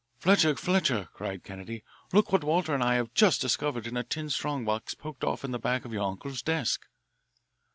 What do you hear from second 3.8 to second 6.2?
in a tin strong box poked off in the back of your